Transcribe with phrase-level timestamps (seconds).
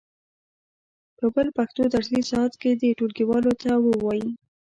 [1.17, 4.29] په بل پښتو درسي ساعت کې دې ټولګیوالو ته و وایي.